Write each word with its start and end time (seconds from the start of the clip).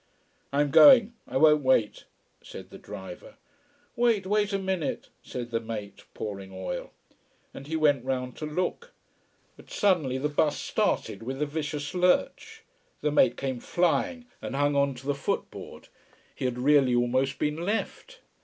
"I 0.51 0.61
am 0.61 0.71
going! 0.71 1.13
I 1.27 1.37
won't 1.37 1.61
wait," 1.61 2.05
said 2.43 2.71
the 2.71 2.79
driver. 2.79 3.35
"Wait 3.95 4.25
wait 4.25 4.51
a 4.51 4.57
minute," 4.57 5.09
said 5.21 5.51
the 5.51 5.59
mate, 5.59 6.05
pouring 6.15 6.51
oil. 6.51 6.89
And 7.53 7.67
he 7.67 7.75
went 7.75 8.03
round 8.03 8.35
to 8.37 8.47
look. 8.47 8.93
But 9.57 9.69
suddenly 9.69 10.17
the 10.17 10.27
bus 10.27 10.57
started, 10.59 11.21
with 11.21 11.39
a 11.39 11.45
vicious 11.45 11.93
lurch. 11.93 12.63
The 13.01 13.11
mate 13.11 13.37
came 13.37 13.59
flying 13.59 14.25
and 14.41 14.55
hung 14.55 14.75
on 14.75 14.95
to 14.95 15.05
the 15.05 15.13
footboard. 15.13 15.87
He 16.33 16.45
had 16.45 16.57
really 16.57 16.95
almost 16.95 17.37
been 17.37 17.57
left. 17.57 18.21